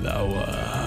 [0.00, 0.79] flower.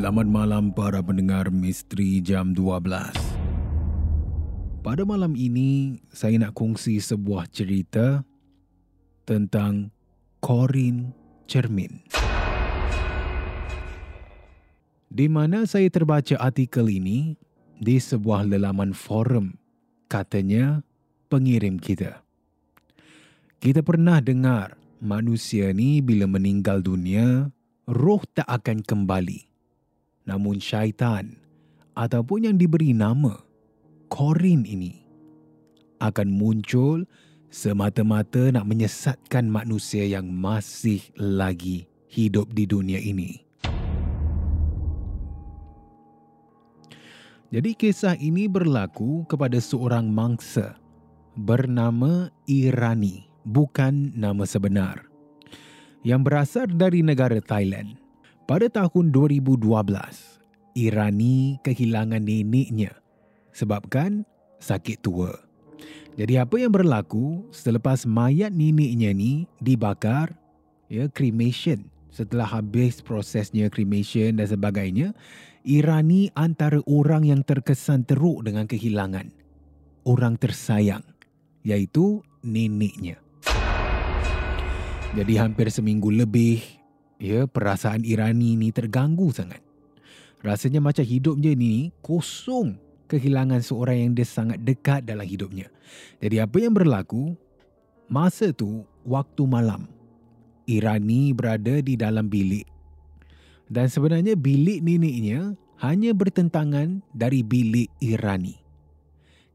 [0.00, 3.12] Selamat malam para pendengar misteri jam 12.
[4.80, 8.24] Pada malam ini, saya nak kongsi sebuah cerita
[9.28, 9.92] tentang
[10.40, 11.12] Corin
[11.44, 12.00] Cermin.
[15.12, 17.36] Di mana saya terbaca artikel ini
[17.76, 19.52] di sebuah lelaman forum.
[20.08, 20.80] Katanya,
[21.28, 22.24] pengirim kita.
[23.60, 27.52] Kita pernah dengar manusia ni bila meninggal dunia,
[27.84, 29.49] roh tak akan kembali
[30.30, 31.34] namun syaitan
[31.98, 33.34] ataupun yang diberi nama
[34.06, 35.02] Korin ini
[35.98, 37.02] akan muncul
[37.50, 43.42] semata-mata nak menyesatkan manusia yang masih lagi hidup di dunia ini.
[47.50, 50.78] Jadi kisah ini berlaku kepada seorang mangsa
[51.34, 55.10] bernama Irani, bukan nama sebenar,
[56.06, 57.99] yang berasal dari negara Thailand.
[58.50, 59.62] Pada tahun 2012,
[60.74, 62.90] Irani kehilangan neneknya
[63.54, 64.26] sebabkan
[64.58, 65.30] sakit tua.
[66.18, 70.34] Jadi apa yang berlaku selepas mayat neneknya ni dibakar,
[70.90, 71.86] ya cremation.
[72.10, 75.14] Setelah habis prosesnya cremation dan sebagainya,
[75.62, 79.30] Irani antara orang yang terkesan teruk dengan kehilangan
[80.02, 81.06] orang tersayang,
[81.62, 83.14] iaitu neneknya.
[85.14, 86.79] Jadi hampir seminggu lebih
[87.20, 89.60] ya perasaan Irani ni terganggu sangat.
[90.40, 92.80] Rasanya macam hidupnya ni kosong
[93.12, 95.68] kehilangan seorang yang dia sangat dekat dalam hidupnya.
[96.18, 97.36] Jadi apa yang berlaku?
[98.08, 99.86] Masa tu waktu malam.
[100.64, 102.64] Irani berada di dalam bilik.
[103.70, 108.58] Dan sebenarnya bilik neneknya hanya bertentangan dari bilik Irani.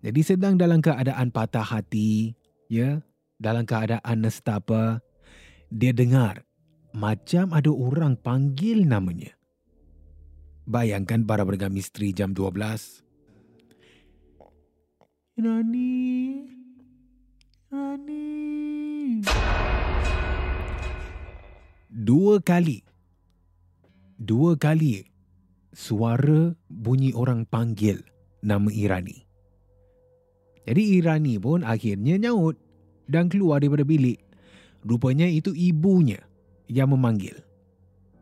[0.05, 2.37] Jadi sedang dalam keadaan patah hati,
[2.69, 3.01] ya,
[3.41, 5.01] dalam keadaan nestapa,
[5.73, 6.44] dia dengar
[6.95, 9.35] macam ada orang panggil namanya.
[10.63, 13.03] Bayangkan para pendengar misteri jam 12.
[15.43, 16.47] Nani.
[17.67, 18.23] Nani.
[21.91, 22.79] Dua kali.
[24.15, 25.03] Dua kali
[25.75, 27.99] suara bunyi orang panggil
[28.39, 29.27] nama Irani.
[30.63, 32.55] Jadi Irani pun akhirnya nyaut
[33.11, 34.23] dan keluar daripada bilik.
[34.87, 36.23] Rupanya itu ibunya
[36.69, 37.37] yang memanggil.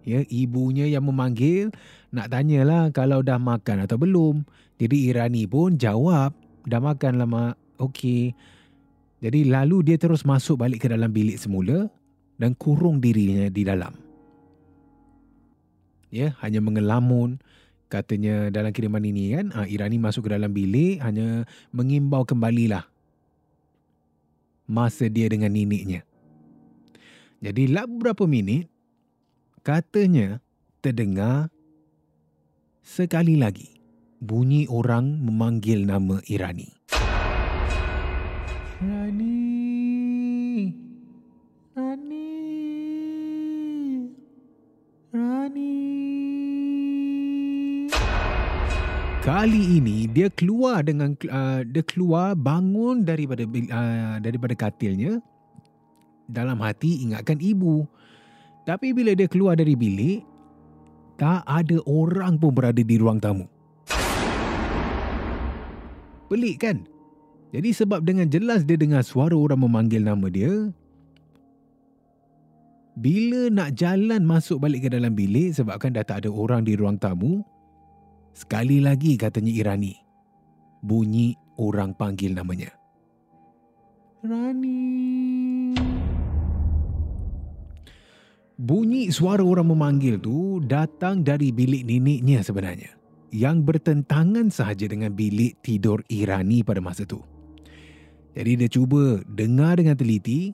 [0.04, 1.72] Ya, ibunya yang memanggil
[2.12, 4.44] nak tanyalah kalau dah makan atau belum.
[4.76, 6.36] Jadi Irani pun jawab,
[6.68, 7.56] dah makan lama.
[7.80, 8.36] Okey.
[9.24, 11.88] Jadi lalu dia terus masuk balik ke dalam bilik semula
[12.36, 13.96] dan kurung dirinya di dalam.
[16.12, 17.40] Ya, hanya mengelamun
[17.88, 22.84] katanya dalam kiriman ini kan, ah, Irani masuk ke dalam bilik hanya mengimbau kembalilah
[24.68, 26.04] masa dia dengan neneknya.
[27.44, 28.72] Jadi lap beberapa minit,
[29.68, 30.40] katanya
[30.80, 31.52] terdengar
[32.80, 33.68] sekali lagi
[34.24, 36.72] bunyi orang memanggil nama Irani.
[38.80, 39.44] Rani.
[41.76, 42.28] Rani.
[45.12, 45.76] Rani.
[49.20, 55.20] Kali ini dia keluar dengan uh, dia keluar bangun daripada uh, daripada katilnya
[56.34, 57.86] dalam hati ingatkan ibu.
[58.66, 60.26] Tapi bila dia keluar dari bilik
[61.22, 63.46] tak ada orang pun berada di ruang tamu.
[66.28, 66.90] Pelik kan?
[67.54, 70.74] Jadi sebab dengan jelas dia dengar suara orang memanggil nama dia,
[72.98, 76.98] bila nak jalan masuk balik ke dalam bilik sebabkan dah tak ada orang di ruang
[76.98, 77.46] tamu,
[78.34, 79.94] Sekali lagi katanya Irani.
[80.82, 82.74] Bunyi orang panggil namanya.
[84.26, 84.82] Rani.
[88.54, 92.94] Bunyi suara orang memanggil tu datang dari bilik neneknya sebenarnya.
[93.34, 97.18] Yang bertentangan sahaja dengan bilik tidur Irani pada masa tu.
[98.38, 100.54] Jadi dia cuba dengar dengan teliti.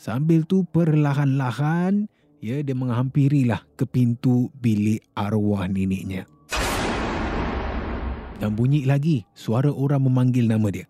[0.00, 2.08] Sambil tu perlahan-lahan
[2.40, 6.24] ya dia menghampirilah ke pintu bilik arwah neneknya.
[8.40, 10.88] Dan bunyi lagi suara orang memanggil nama dia.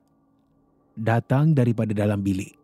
[0.95, 2.64] Datang daripada dalam bilik.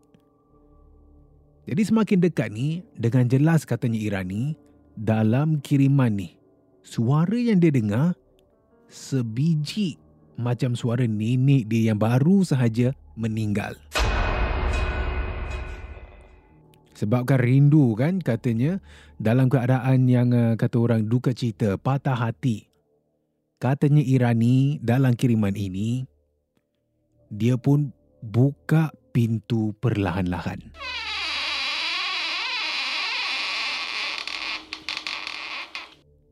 [1.69, 4.57] Jadi semakin dekat ni, dengan jelas katanya Irani,
[4.97, 6.37] dalam kiriman ni,
[6.81, 8.17] suara yang dia dengar
[8.89, 10.01] sebiji
[10.41, 13.77] macam suara nenek dia yang baru sahaja meninggal.
[16.97, 18.77] Sebabkan rindu kan katanya
[19.17, 22.71] dalam keadaan yang uh, kata orang duka cita, patah hati,
[23.61, 26.09] Katanya Irani dalam kiriman ini,
[27.29, 27.93] dia pun
[28.25, 30.73] buka pintu perlahan-lahan.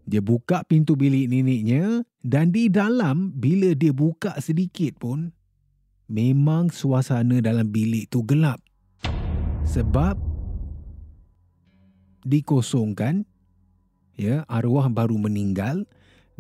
[0.09, 5.29] Dia buka pintu bilik neneknya dan di dalam bila dia buka sedikit pun,
[6.09, 8.57] memang suasana dalam bilik tu gelap.
[9.69, 10.17] Sebab
[12.25, 13.29] dikosongkan,
[14.17, 15.85] ya arwah baru meninggal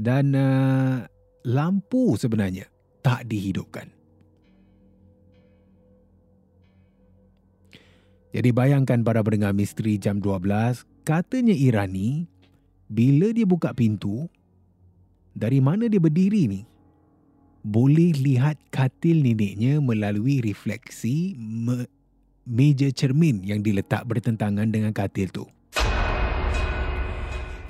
[0.00, 1.04] dan uh,
[1.44, 2.72] lampu sebenarnya
[3.04, 3.92] tak dihidupkan.
[8.32, 12.28] Jadi bayangkan para pendengar misteri jam 12, katanya Irani,
[12.88, 14.32] bila dia buka pintu,
[15.36, 16.64] dari mana dia berdiri ni?
[17.60, 21.90] Boleh lihat katil neneknya melalui refleksi me-
[22.48, 25.44] meja cermin yang diletak bertentangan dengan katil tu.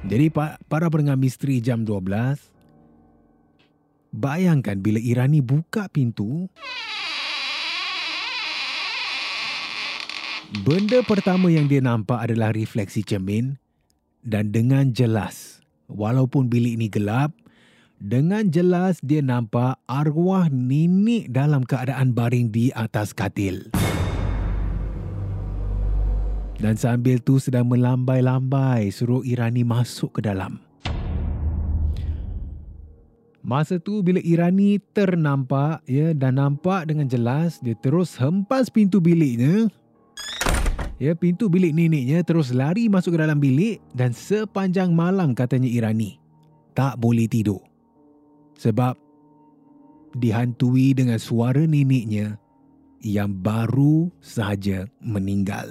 [0.06, 0.30] Jadi
[0.70, 2.38] para pendengar misteri jam 12
[4.14, 6.46] Bayangkan bila Irani buka pintu
[10.62, 13.58] Benda pertama yang dia nampak adalah refleksi cermin
[14.28, 17.32] dan dengan jelas walaupun bilik ini gelap
[17.96, 23.72] dengan jelas dia nampak arwah nenek dalam keadaan baring di atas katil.
[26.58, 30.62] Dan sambil tu sedang melambai-lambai suruh Irani masuk ke dalam.
[33.42, 39.70] Masa tu bila Irani ternampak ya dan nampak dengan jelas dia terus hempas pintu biliknya.
[40.98, 46.18] Ya pintu bilik neneknya terus lari masuk ke dalam bilik dan sepanjang malam katanya Irani
[46.74, 47.62] tak boleh tidur.
[48.58, 48.98] Sebab
[50.18, 52.34] dihantui dengan suara neneknya
[52.98, 55.70] yang baru sahaja meninggal.